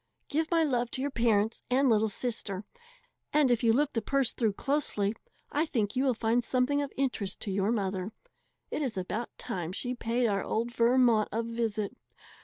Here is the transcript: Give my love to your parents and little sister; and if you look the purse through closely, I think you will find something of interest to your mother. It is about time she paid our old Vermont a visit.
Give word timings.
Give 0.29 0.49
my 0.49 0.63
love 0.63 0.89
to 0.93 1.01
your 1.03 1.11
parents 1.11 1.61
and 1.69 1.87
little 1.87 2.09
sister; 2.09 2.65
and 3.31 3.51
if 3.51 3.63
you 3.63 3.71
look 3.71 3.93
the 3.93 4.01
purse 4.01 4.33
through 4.33 4.53
closely, 4.53 5.13
I 5.51 5.67
think 5.67 5.95
you 5.95 6.03
will 6.05 6.15
find 6.15 6.43
something 6.43 6.81
of 6.81 6.91
interest 6.97 7.39
to 7.41 7.51
your 7.51 7.71
mother. 7.71 8.11
It 8.71 8.81
is 8.81 8.97
about 8.97 9.29
time 9.37 9.71
she 9.71 9.93
paid 9.93 10.25
our 10.25 10.43
old 10.43 10.71
Vermont 10.73 11.29
a 11.31 11.43
visit. 11.43 11.95